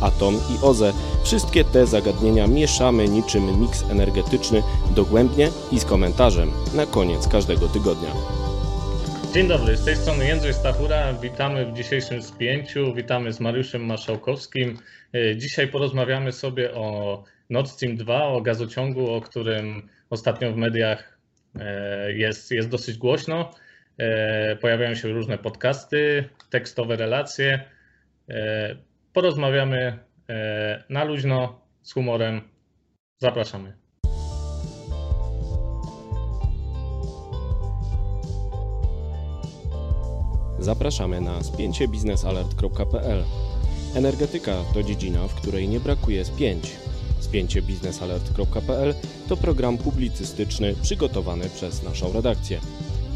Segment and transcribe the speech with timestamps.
[0.00, 0.92] atom i OZE
[1.24, 4.62] wszystkie te zagadnienia mieszamy niczym miks energetyczny
[4.94, 8.10] dogłębnie i z komentarzem na koniec każdego tygodnia.
[9.34, 11.12] Dzień dobry, z tej strony Jędrzej Stachura.
[11.12, 12.94] Witamy w dzisiejszym spięciu.
[12.94, 14.78] Witamy z Mariuszem Marszałkowskim.
[15.36, 21.18] Dzisiaj porozmawiamy sobie o Nord Stream 2, o gazociągu, o którym ostatnio w mediach
[22.08, 23.50] jest, jest dosyć głośno.
[24.60, 27.64] Pojawiają się różne podcasty, tekstowe relacje.
[29.18, 29.98] Porozmawiamy
[30.88, 32.40] na luźno, z humorem.
[33.18, 33.76] Zapraszamy.
[40.58, 43.24] Zapraszamy na spięciebiznesalert.pl.
[43.96, 46.76] Energetyka to dziedzina, w której nie brakuje spięć.
[47.20, 48.94] Spięciebiznesalert.pl
[49.28, 52.60] to program publicystyczny przygotowany przez naszą redakcję.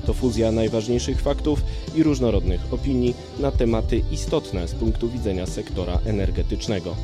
[0.06, 1.62] To fuzja najważniejszych faktów
[1.94, 6.96] i różnorodnych opinii na tematy istotne z punktu widzenia sektora energetycznego.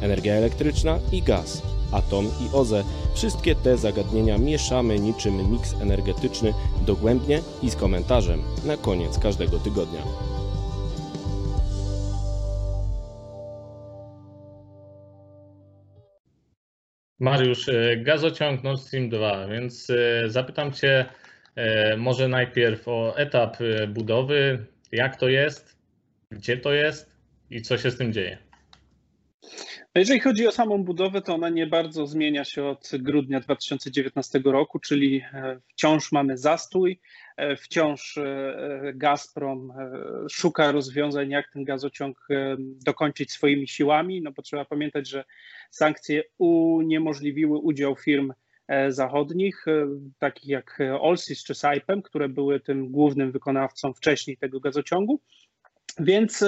[0.00, 6.54] Energia elektryczna i gaz, atom i OZE wszystkie te zagadnienia mieszamy niczym miks energetyczny
[6.86, 10.02] dogłębnie i z komentarzem na koniec każdego tygodnia.
[17.20, 19.88] Mariusz, gazociąg Nord Stream 2, więc
[20.26, 21.06] zapytam Cię
[21.96, 23.56] może najpierw o etap
[23.88, 25.78] budowy, jak to jest,
[26.30, 27.16] gdzie to jest
[27.50, 28.38] i co się z tym dzieje.
[29.94, 34.78] Jeżeli chodzi o samą budowę, to ona nie bardzo zmienia się od grudnia 2019 roku,
[34.78, 35.24] czyli
[35.68, 37.00] wciąż mamy zastój,
[37.58, 38.18] wciąż
[38.94, 39.72] Gazprom
[40.30, 42.28] szuka rozwiązań, jak ten gazociąg
[42.86, 45.24] dokończyć swoimi siłami, no bo trzeba pamiętać, że
[45.70, 48.32] sankcje uniemożliwiły udział firm
[48.88, 49.64] zachodnich,
[50.18, 55.20] takich jak Olsis czy Saipem, które były tym głównym wykonawcą wcześniej tego gazociągu.
[55.98, 56.44] Więc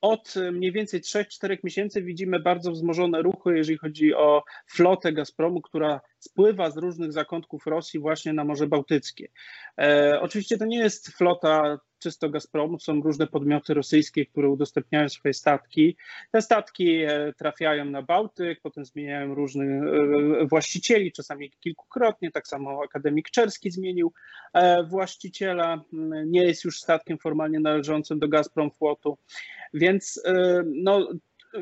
[0.00, 6.00] od mniej więcej 3-4 miesięcy widzimy bardzo wzmożone ruchy, jeżeli chodzi o flotę Gazpromu, która
[6.20, 9.28] spływa z różnych zakątków Rosji właśnie na Morze Bałtyckie.
[10.20, 15.96] Oczywiście to nie jest flota czysto Gazpromu, są różne podmioty rosyjskie, które udostępniają swoje statki.
[16.32, 17.00] Te statki
[17.36, 19.82] trafiają na Bałtyk, potem zmieniają różnych
[20.48, 24.12] właścicieli, czasami kilkukrotnie, tak samo akademik Czerski zmienił
[24.88, 25.84] właściciela,
[26.26, 29.18] nie jest już statkiem formalnie należącym do Gazprom Flotu,
[29.74, 30.22] więc
[30.64, 31.08] no,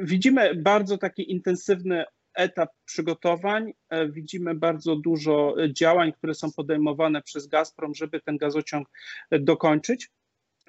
[0.01, 2.05] widzimy bardzo taki intensywny
[2.39, 3.73] etap przygotowań.
[4.09, 8.89] Widzimy bardzo dużo działań, które są podejmowane przez Gazprom, żeby ten gazociąg
[9.31, 10.11] dokończyć.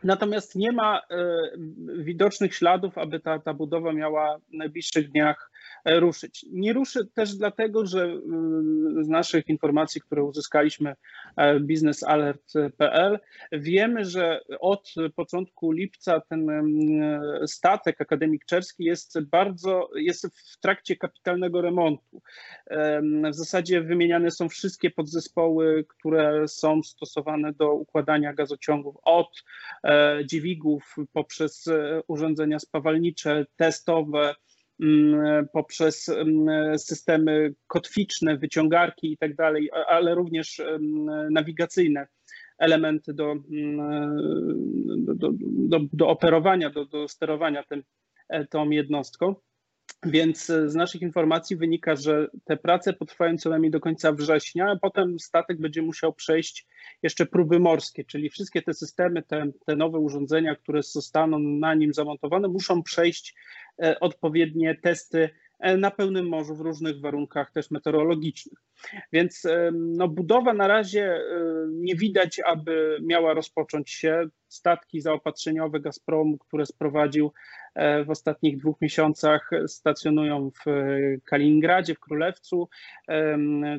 [0.03, 1.01] Natomiast nie ma
[1.97, 5.51] widocznych śladów, aby ta, ta budowa miała w najbliższych dniach
[5.85, 6.45] ruszyć.
[6.51, 8.17] Nie ruszy też dlatego, że
[9.01, 10.95] z naszych informacji, które uzyskaliśmy
[11.59, 13.19] biznesalert.pl,
[13.51, 16.47] wiemy, że od początku lipca ten
[17.45, 22.21] statek Akademik Czerski jest bardzo, jest w trakcie kapitalnego remontu.
[23.31, 29.43] W zasadzie wymieniane są wszystkie podzespoły, które są stosowane do układania gazociągów od
[30.25, 31.69] dźwigów poprzez
[32.07, 34.35] urządzenia spawalnicze, testowe,
[35.53, 36.11] poprzez
[36.77, 40.61] systemy kotwiczne, wyciągarki i tak dalej, ale również
[41.31, 42.07] nawigacyjne
[42.57, 43.35] elementy do,
[44.97, 47.83] do, do, do operowania, do, do sterowania tym,
[48.49, 49.35] tą jednostką.
[50.05, 54.75] Więc z naszych informacji wynika, że te prace potrwają co najmniej do końca września, a
[54.75, 56.67] potem statek będzie musiał przejść
[57.03, 61.93] jeszcze próby morskie, czyli wszystkie te systemy, te, te nowe urządzenia, które zostaną na nim
[61.93, 63.35] zamontowane, muszą przejść
[63.99, 65.29] odpowiednie testy
[65.77, 68.68] na pełnym morzu w różnych warunkach też meteorologicznych.
[69.13, 69.43] Więc
[69.73, 71.21] no, budowa na razie
[71.69, 74.27] nie widać, aby miała rozpocząć się.
[74.47, 77.31] Statki zaopatrzeniowe Gazpromu, które sprowadził
[78.05, 80.65] w ostatnich dwóch miesiącach, stacjonują w
[81.25, 82.69] Kaliningradzie, w Królewcu.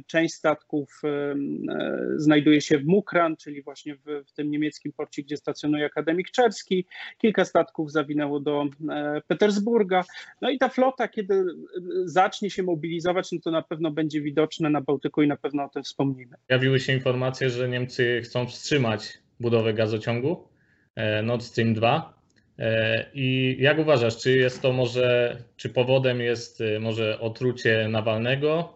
[0.06, 1.02] Część statków
[2.16, 6.86] znajduje się w Mukran, czyli właśnie w, w tym niemieckim porcie, gdzie stacjonuje Akademik Czerski.
[7.18, 8.64] Kilka statków zawinęło do
[9.26, 10.04] Petersburga.
[10.40, 11.44] No i ta flota, kiedy
[12.04, 15.68] zacznie się mobilizować, no to na pewno będzie widoczne na Bałtyku i na pewno o
[15.68, 16.36] tym wspomnimy.
[16.48, 20.48] Pojawiły się informacje, że Niemcy chcą wstrzymać budowę gazociągu
[21.22, 22.20] Nord Stream 2.
[23.14, 28.74] I jak uważasz, czy jest to może, czy powodem jest może otrucie Nawalnego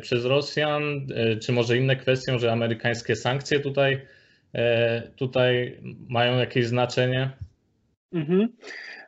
[0.00, 1.06] przez Rosjan,
[1.42, 4.06] czy może inne kwestie, że amerykańskie sankcje tutaj
[5.16, 7.30] tutaj mają jakieś znaczenie?
[8.12, 8.48] Mhm.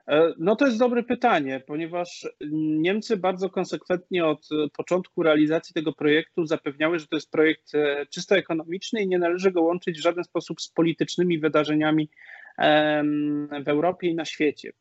[0.08, 6.46] E, no to jest dobre pytanie, ponieważ Niemcy bardzo konsekwentnie od początku realizacji tego projektu
[6.46, 10.24] zapewniały, że to jest projekt e, czysto ekonomiczny i nie należy go łączyć w żaden
[10.24, 12.10] sposób z politycznymi wydarzeniami
[13.64, 14.72] w Europie i na świecie.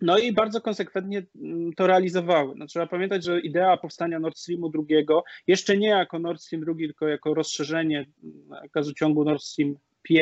[0.00, 2.54] No i bardzo konsekwentnie mm, to realizowały.
[2.56, 5.06] No, trzeba pamiętać, że idea powstania Nord Streamu II,
[5.46, 9.74] jeszcze nie jako Nord Stream II, tylko jako rozszerzenie mm, gazociągu Nord Stream
[10.08, 10.18] I,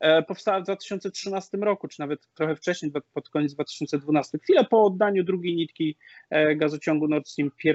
[0.00, 5.24] E, powstała w 2013 roku, czy nawet trochę wcześniej, pod koniec 2012, chwilę po oddaniu
[5.24, 5.96] drugiej nitki
[6.30, 7.70] e, gazociągu Nord Stream I.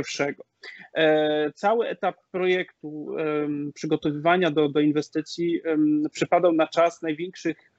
[0.93, 3.07] E, cały etap projektu
[3.73, 5.61] przygotowywania do, do inwestycji
[6.11, 7.71] przypadał na czas największych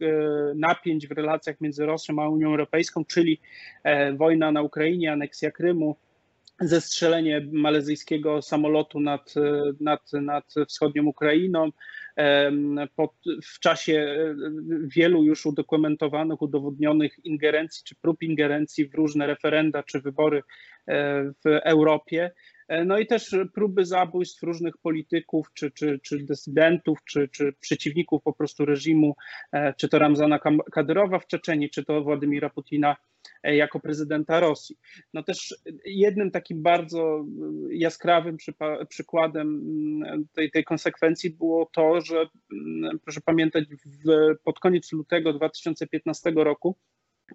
[0.54, 3.40] napięć w relacjach między Rosją a Unią Europejską, czyli
[4.16, 5.96] wojna na Ukrainie, aneksja Krymu,
[6.60, 9.34] zestrzelenie malezyjskiego samolotu nad,
[9.80, 11.70] nad, nad wschodnią Ukrainą,
[12.96, 13.12] pod,
[13.44, 14.16] w czasie
[14.96, 20.42] wielu już udokumentowanych, udowodnionych ingerencji czy prób ingerencji w różne referenda czy wybory
[20.88, 22.30] e, w Europie.
[22.68, 28.22] E, no i też próby zabójstw różnych polityków, czy, czy, czy dysydentów, czy, czy przeciwników
[28.22, 29.16] po prostu reżimu,
[29.76, 30.38] czy to Ramzana
[30.72, 32.96] Kadyrowa w Czeczeniu, czy to Władimira Putina
[33.42, 34.76] E, jako prezydenta Rosji.
[35.14, 37.24] No też jednym takim bardzo
[37.70, 38.36] jaskrawym
[38.88, 39.48] przykładem
[40.02, 46.32] mm, tej, tej konsekwencji było to, że mm, proszę pamiętać, w, pod koniec lutego 2015
[46.36, 46.76] roku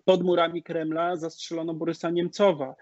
[0.06, 2.76] pod murami Kremla zastrzelono Borysa Niemcowa,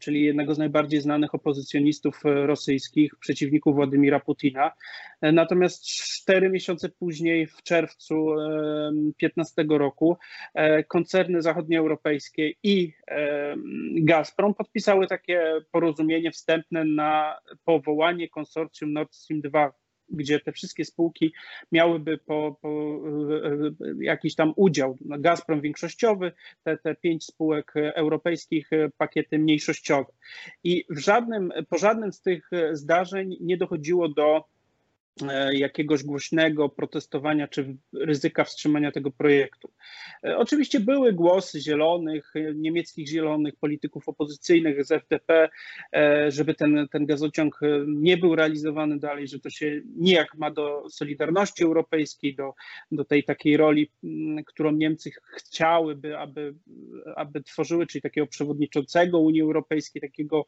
[0.00, 4.72] czyli jednego z najbardziej znanych opozycjonistów e, rosyjskich, przeciwników Władimira Putina.
[5.20, 8.14] E, natomiast cztery miesiące później, w czerwcu
[8.92, 10.16] 2015 roku,
[10.54, 12.92] e, koncerny zachodnioeuropejskie i
[13.94, 19.72] Gazprom podpisały takie porozumienie wstępne na powołanie konsorcjum Nord Stream 2
[20.10, 21.32] gdzie te wszystkie spółki
[21.72, 23.00] miałyby po, po
[24.00, 24.96] jakiś tam udział.
[25.00, 30.12] No, Gazprom większościowy, te, te pięć spółek europejskich pakiety mniejszościowe.
[30.64, 34.44] I w żadnym, po żadnym z tych zdarzeń nie dochodziło do
[35.52, 39.70] jakiegoś głośnego protestowania czy ryzyka wstrzymania tego projektu.
[40.24, 45.48] E, oczywiście były głosy zielonych, niemieckich zielonych, polityków opozycyjnych z FDP,
[45.94, 50.84] e, żeby ten, ten gazociąg nie był realizowany dalej, że to się nijak ma do
[50.90, 52.54] Solidarności Europejskiej, do,
[52.92, 53.90] do tej takiej roli,
[54.46, 56.54] którą Niemcy chciałyby, aby,
[57.16, 60.44] aby tworzyły, czyli takiego przewodniczącego Unii Europejskiej, takiego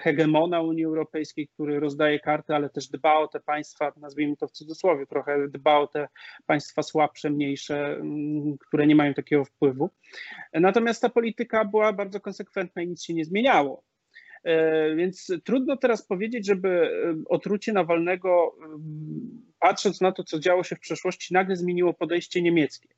[0.00, 4.48] hegemona Unii Europejskiej, który rozdaje karty, ale też dba o te państwa, państwa, nazwijmy to
[4.48, 6.08] w cudzysłowie, trochę dba o te
[6.46, 9.90] państwa słabsze, mniejsze, mm, które nie mają takiego wpływu.
[10.52, 13.84] Natomiast ta polityka była bardzo konsekwentna i nic się nie zmieniało.
[14.44, 18.80] E, więc trudno teraz powiedzieć, żeby e, otrucie Nawalnego, mm,
[19.58, 22.88] patrząc na to, co działo się w przeszłości, nagle zmieniło podejście niemieckie.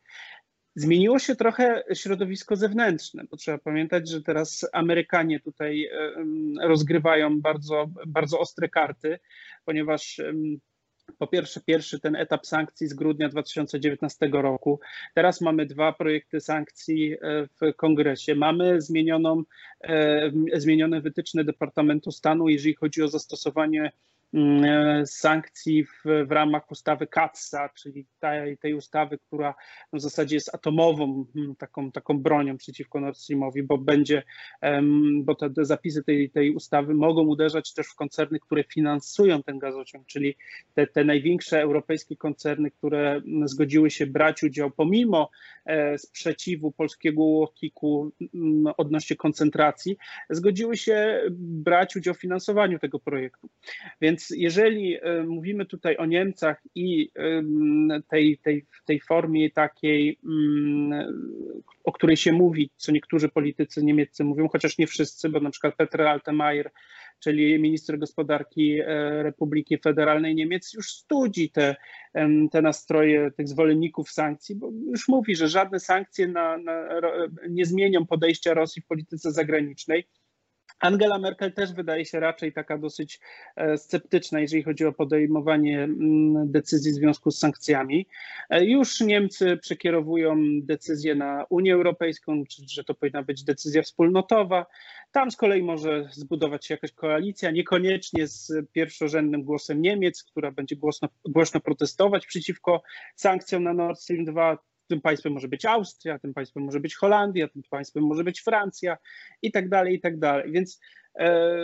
[0.75, 5.91] Zmieniło się trochę środowisko zewnętrzne, bo trzeba pamiętać, że teraz Amerykanie tutaj
[6.63, 9.19] rozgrywają bardzo, bardzo ostre karty,
[9.65, 10.21] ponieważ
[11.19, 14.81] po pierwsze, pierwszy ten etap sankcji z grudnia 2019 roku.
[15.15, 18.35] Teraz mamy dwa projekty sankcji e, w kongresie.
[18.35, 19.43] Mamy zmienioną,
[19.81, 23.93] e, zmienione wytyczne Departamentu Stanu, jeżeli chodzi o zastosowanie
[25.07, 29.55] sankcji w, w ramach ustawy CATSA, czyli tej, tej ustawy, która
[29.93, 34.23] w zasadzie jest atomową mm, taką, taką bronią przeciwko Nord Streamowi, bo będzie,
[35.15, 39.59] bo te, te zapisy tej, tej ustawy mogą uderzać też w koncerny, które finansują ten
[39.59, 40.37] gazociąg, czyli
[40.75, 45.31] te, te największe europejskie koncerny, które mm, zgodziły się brać udział pomimo
[45.65, 48.13] e, sprzeciwu polskiego łokiku
[48.77, 49.97] odnośnie koncentracji,
[50.31, 53.49] zgodziły się brać udział w finansowaniu tego projektu.
[54.01, 57.11] Więc więc jeżeli e, mówimy tutaj o Niemcach i
[58.09, 60.93] tej, tej, tej formie takiej, mm,
[61.85, 65.77] o której się mówi, co niektórzy politycy niemieccy mówią, chociaż nie wszyscy, bo na przykład
[65.77, 66.71] Peter Altmaier,
[67.21, 71.77] czyli minister gospodarki e, Republiki Federalnej Niemiec, już studzi te,
[72.53, 76.89] te nastroje tych zwolenników sankcji, bo już mówi, że żadne sankcje na, na,
[77.49, 80.09] nie zmienią podejścia Rosji w polityce zagranicznej
[80.83, 83.21] Angela Merkel też wydaje się raczej taka dosyć
[83.57, 88.07] e, sceptyczna, jeżeli chodzi o podejmowanie mm, decyzji w związku z sankcjami.
[88.51, 94.67] E, już Niemcy przekierowują decyzję na Unię Europejską, że to powinna być decyzja wspólnotowa.
[95.13, 100.77] Tam z kolei może zbudować się jakaś koalicja, niekoniecznie z pierwszorzędnym głosem Niemiec, która będzie
[100.77, 102.83] głośno, głośno protestować przeciwko
[103.17, 104.59] sankcjom na Nord Stream 2
[104.89, 108.97] tym państwem może być Austria, tym państwem może być Holandia, tym państwem może być Francja
[109.43, 110.53] i tak dalej, i tak dalej.
[110.53, 110.81] Więc
[111.19, 111.57] e,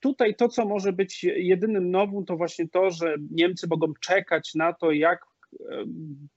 [0.00, 4.72] tutaj to, co może być jedynym nowym, to właśnie to, że Niemcy mogą czekać na
[4.72, 5.20] to, jak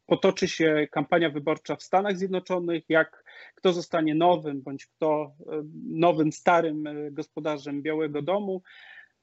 [0.05, 3.23] potoczy się kampania wyborcza w Stanach Zjednoczonych, jak
[3.55, 5.35] kto zostanie nowym bądź kto
[5.89, 8.61] nowym, starym gospodarzem Białego Domu.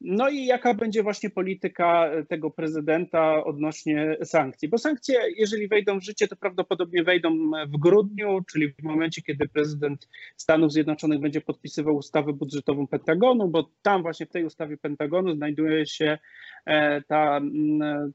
[0.00, 4.68] No i jaka będzie właśnie polityka tego prezydenta odnośnie sankcji?
[4.68, 9.48] Bo sankcje, jeżeli wejdą w życie, to prawdopodobnie wejdą w grudniu, czyli w momencie, kiedy
[9.48, 15.34] prezydent Stanów Zjednoczonych będzie podpisywał ustawę budżetową Pentagonu, bo tam właśnie w tej ustawie Pentagonu
[15.34, 16.18] znajduje się
[16.66, 17.40] e, ta,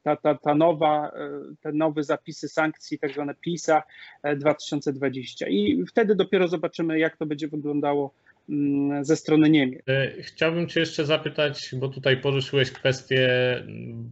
[0.02, 3.82] ta, ta, ta nowa, e, te nowe zapisy sankcji, tak zwane PISA
[4.36, 5.46] 2020.
[5.48, 8.14] I wtedy dopiero zobaczymy, jak to będzie wyglądało
[9.02, 9.82] ze strony Niemiec.
[9.88, 13.28] E, chciałbym Cię jeszcze zapytać, bo tutaj poruszyłeś kwestię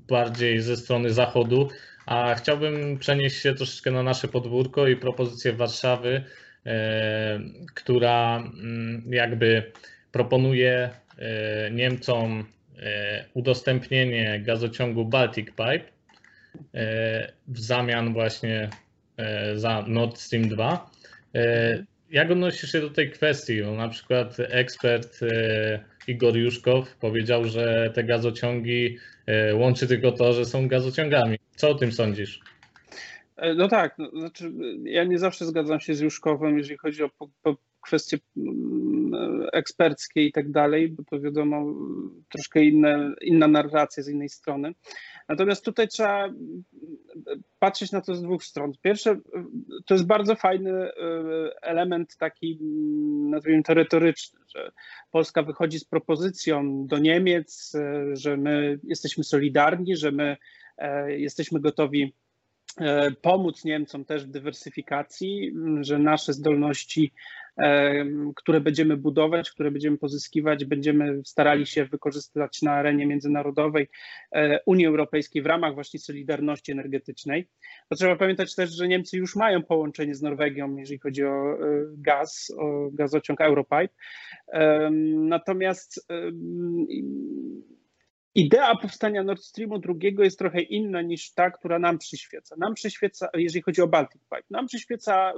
[0.09, 1.69] bardziej ze strony Zachodu,
[2.07, 6.25] a chciałbym przenieść się troszeczkę na nasze podwórko i propozycję Warszawy,
[6.67, 7.41] e,
[7.75, 9.73] która mm, jakby
[10.13, 12.45] proponuje e, Niemcom
[13.35, 15.85] udostępnienie gazociągu Baltic Pipe
[17.49, 18.71] w zamian właśnie
[19.55, 20.91] za Nord Stream 2
[22.13, 23.61] jak odnosisz się do tej kwestii?
[23.63, 30.33] No, na przykład ekspert e, Igor Juszkow powiedział, że te gazociągi e, łączy tylko to,
[30.33, 31.39] że są gazociągami.
[31.57, 32.41] Co o tym sądzisz?
[33.37, 34.53] E, no tak, no, znaczy
[34.85, 40.27] ja nie zawsze zgadzam się z Juszkowem, jeżeli chodzi o po, po kwestie mm, eksperckie
[40.27, 41.75] i tak dalej, bo to wiadomo
[42.29, 44.75] troszkę inne, inna narracja z innej strony.
[45.29, 46.29] Natomiast tutaj trzeba
[47.59, 48.73] patrzeć na to z dwóch stron.
[48.83, 49.21] Pierwsze,
[49.87, 50.93] to jest bardzo fajny e,
[51.63, 54.73] element taki, mm, nazwijmy to retoryczny, że
[55.11, 60.37] Polska wychodzi z propozycją do Niemiec, e, że my jesteśmy solidarni, że my
[60.79, 62.15] e, jesteśmy gotowi
[63.23, 67.13] pomóc Niemcom też w dywersyfikacji, że nasze zdolności
[68.37, 73.89] które będziemy budować, które będziemy pozyskiwać, będziemy starali się wykorzystać na arenie międzynarodowej
[74.33, 77.49] e, Unii Europejskiej w ramach właśnie solidarności energetycznej.
[77.89, 81.59] To trzeba pamiętać też, że Niemcy już mają połączenie z Norwegią, jeżeli chodzi o e,
[81.97, 83.89] gaz, o gazociąg Europipe.
[85.15, 86.07] Natomiast
[88.35, 92.57] Idea powstania Nord Streamu II jest trochę inna niż ta, która nam przyświeca.
[92.59, 95.33] Nam przyświeca, jeżeli chodzi o Baltic Pipe, nam przyświeca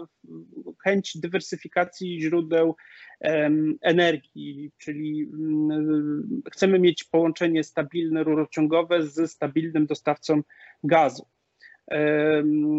[0.85, 2.77] chęć dywersyfikacji źródeł
[3.21, 10.43] um, energii, czyli um, chcemy mieć połączenie stabilne, rurociągowe z stabilnym dostawcą
[10.85, 11.27] gazu.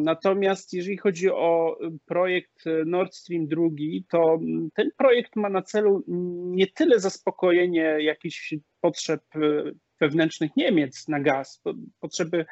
[0.04, 4.40] Natomiast jeżeli chodzi o projekt Nord Stream II, to
[4.74, 6.04] ten projekt ma na celu
[6.52, 9.22] nie tyle zaspokojenie jakichś potrzeb
[10.02, 11.62] wewnętrznych Niemiec na gaz.
[12.00, 12.46] Potrzeby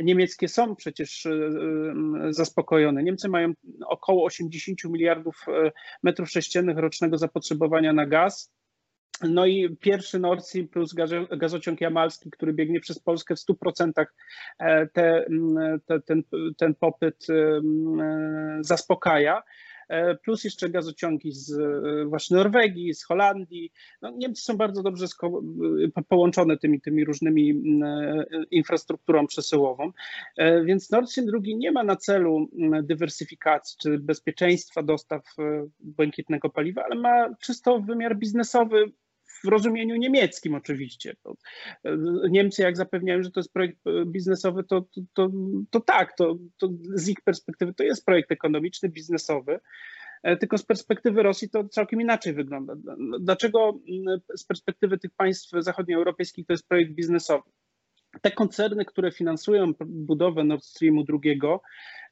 [0.00, 3.02] niemieckie są przecież e, e, zaspokojone.
[3.02, 3.52] Niemcy mają
[3.86, 5.70] około 80 miliardów e,
[6.02, 8.52] metrów sześciennych rocznego zapotrzebowania na gaz.
[9.22, 10.94] No i pierwszy Nord Stream plus
[11.36, 13.92] gazociąg jamalski, który biegnie przez Polskę w 100%
[14.92, 15.26] te,
[15.86, 16.22] te, ten,
[16.56, 17.26] ten popyt
[18.60, 19.42] zaspokaja.
[19.90, 23.72] E, plus jeszcze gazociągi z e, właśnie Norwegii, z Holandii.
[24.02, 25.06] No, Niemcy są bardzo dobrze
[25.96, 27.62] e, połączone tymi, tymi różnymi
[28.50, 29.92] infrastrukturą przesyłową,
[30.64, 32.48] więc Nord Stream 2 nie ma na celu
[32.82, 35.22] dywersyfikacji czy bezpieczeństwa dostaw
[35.80, 38.92] błękitnego paliwa, ale ma czysto wymiar biznesowy
[39.44, 41.14] w rozumieniu niemieckim oczywiście.
[42.30, 45.30] Niemcy jak zapewniają, że to jest projekt biznesowy, to, to, to,
[45.70, 49.60] to tak, to, to z ich perspektywy to jest projekt ekonomiczny, biznesowy,
[50.22, 52.74] e, tylko z perspektywy Rosji to całkiem inaczej wygląda.
[53.20, 53.80] Dlaczego
[54.36, 57.50] z perspektywy tych państw zachodnioeuropejskich to jest projekt biznesowy?
[58.22, 61.40] Te koncerny, które finansują budowę Nord Streamu II,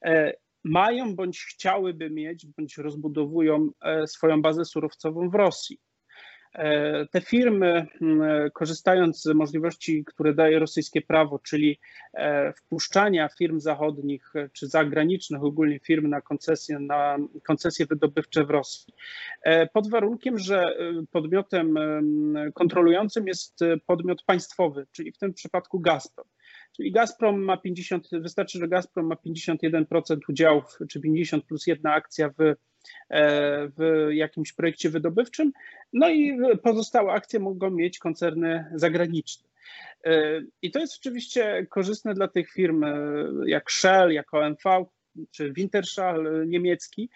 [0.05, 0.33] e,
[0.63, 5.79] mają bądź chciałyby mieć, bądź rozbudowują e, swoją bazę surowcową w Rosji.
[6.53, 7.87] E, te firmy,
[8.53, 11.79] korzystając z możliwości, które daje rosyjskie prawo, czyli
[12.13, 18.49] e, wpuszczania firm zachodnich e, czy zagranicznych, ogólnie firm na koncesje, na koncesje wydobywcze w
[18.49, 18.93] Rosji,
[19.73, 20.63] pod warunkiem, że
[21.11, 21.75] podmiotem
[22.53, 26.27] kontrolującym jest podmiot państwowy, czyli w tym przypadku Gazprom.
[26.75, 32.29] Czyli Gazprom ma 50, wystarczy, że Gazprom ma 51% udziałów, czy 50 plus jedna akcja
[32.29, 32.55] w E,
[33.77, 35.51] w jakimś projekcie wydobywczym,
[35.93, 39.49] no i pozostałe akcje mogą mieć koncerny zagraniczne.
[40.05, 42.93] E, I to jest oczywiście korzystne dla tych firm e,
[43.45, 44.85] jak Shell, jak OMV
[45.31, 47.09] czy Wintershall niemiecki,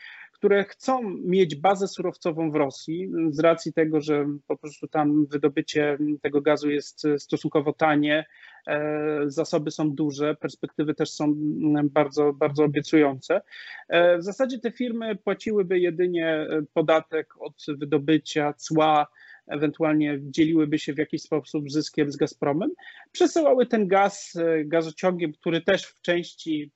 [0.44, 5.98] które chcą mieć bazę surowcową w Rosji z racji tego, że po prostu tam wydobycie
[6.22, 8.26] tego gazu jest stosunkowo tanie,
[8.68, 13.42] e, zasoby są duże, perspektywy też są mm, bardzo, bardzo obiecujące.
[13.88, 19.08] E, w zasadzie te firmy płaciłyby jedynie podatek od wydobycia, cła,
[19.48, 22.70] ewentualnie dzieliłyby się w jakiś sposób zyskiem z Gazpromem,
[23.12, 26.72] przesyłały ten gaz e, gazociągiem, który też w części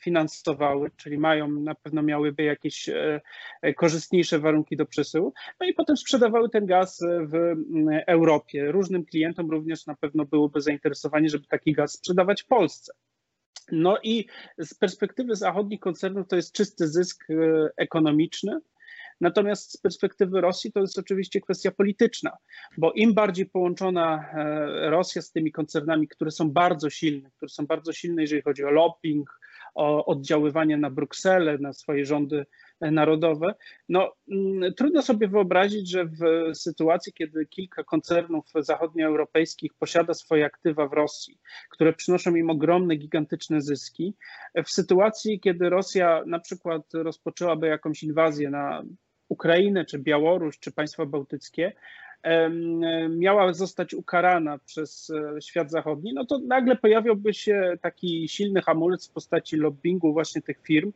[0.00, 3.20] finansowały, czyli mają, na pewno miałyby jakieś e,
[3.76, 7.54] korzystniejsze warunki do przesyłu, no i potem sprzedawały ten gaz w
[8.06, 8.72] Europie.
[8.72, 12.92] Różnym klientom również na pewno byłoby zainteresowanie, żeby taki gaz sprzedawać w Polsce.
[13.72, 14.26] No i
[14.58, 17.34] z perspektywy zachodnich koncernów to jest czysty zysk e,
[17.76, 18.60] ekonomiczny,
[19.20, 22.30] Natomiast z perspektywy Rosji to jest oczywiście kwestia polityczna,
[22.78, 27.66] bo im bardziej połączona e, Rosja z tymi koncernami, które są bardzo silne, które są
[27.66, 29.40] bardzo silne, jeżeli chodzi o lobbying,
[29.74, 32.46] o oddziaływanie na Brukselę, na swoje rządy
[32.80, 33.54] e, narodowe.
[33.88, 36.20] No, mm, trudno sobie wyobrazić, że w
[36.54, 41.38] sytuacji, kiedy kilka koncernów zachodnioeuropejskich posiada swoje aktywa w Rosji,
[41.70, 44.14] które przynoszą im ogromne, gigantyczne zyski,
[44.64, 48.82] w sytuacji, kiedy Rosja na przykład rozpoczęłaby jakąś inwazję na
[49.28, 51.72] Ukrainę, czy Białoruś, czy państwa bałtyckie,
[53.08, 59.08] miała zostać ukarana przez e, świat zachodni, no to nagle pojawiłby się taki silny hamulec
[59.08, 60.92] w postaci lobbingu właśnie tych firm,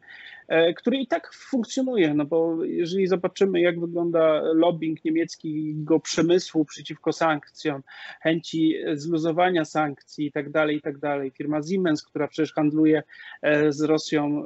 [0.77, 7.83] który i tak funkcjonuje, no bo jeżeli zobaczymy, jak wygląda lobbying niemieckiego przemysłu przeciwko sankcjom,
[8.21, 11.31] chęci zluzowania sankcji i tak dalej, i tak dalej.
[11.31, 13.03] Firma Siemens, która przecież handluje
[13.43, 14.45] e, z Rosją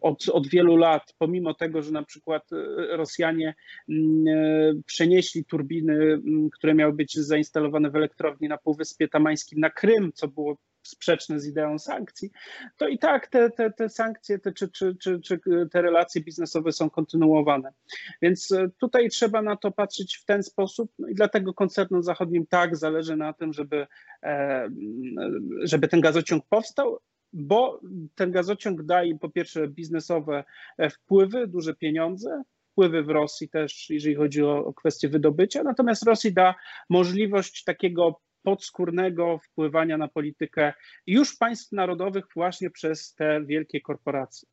[0.00, 2.50] od, od wielu lat, pomimo tego, że na przykład
[2.90, 3.54] Rosjanie
[3.88, 6.20] mm, przenieśli turbiny
[6.52, 11.46] które miały być zainstalowane w elektrowni na Półwyspie Tamańskim na Krym, co było sprzeczne z
[11.46, 12.30] ideą sankcji,
[12.76, 15.40] to i tak te, te, te sankcje te, czy, czy, czy, czy
[15.72, 17.72] te relacje biznesowe są kontynuowane.
[18.22, 22.46] Więc e, tutaj trzeba na to patrzeć w ten sposób no i dlatego koncernom zachodnim
[22.46, 23.86] tak zależy na tym, żeby,
[24.22, 24.68] e,
[25.62, 26.98] żeby ten gazociąg powstał,
[27.32, 27.80] bo
[28.14, 30.44] ten gazociąg daje po pierwsze biznesowe
[30.78, 34.74] e, wpływy, duże pieniądze, wpływy w Rosji też, jeżeli chodzi o, o
[35.08, 35.62] wydobycia.
[35.62, 36.54] Natomiast Rosji da
[36.88, 40.72] możliwość takiego podskórnego wpływania na politykę
[41.06, 44.48] już państw narodowych właśnie przez te wielkie korporacje.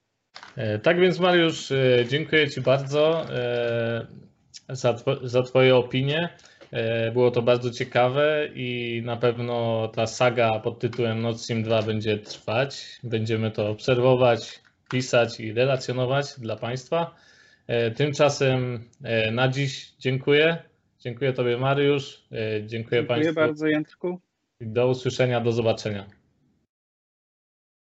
[0.55, 4.07] E, tak więc Mariusz, e, dziękuję Ci bardzo e,
[4.69, 6.29] za, za Twoje opinie.
[7.13, 12.17] Było to bardzo ciekawe i na pewno ta saga pod tytułem Nord Stream 2 będzie
[12.17, 12.99] trwać.
[13.03, 14.59] Będziemy to obserwować,
[14.89, 17.15] pisać i relacjonować dla Państwa.
[17.95, 18.83] Tymczasem
[19.31, 20.57] na dziś dziękuję.
[21.07, 22.23] Dziękuję Tobie, Mariusz.
[22.31, 23.25] E, dziękuję, dziękuję Państwu.
[23.25, 24.19] Dziękuję bardzo, Jędrku.
[24.61, 26.05] Do usłyszenia, do zobaczenia.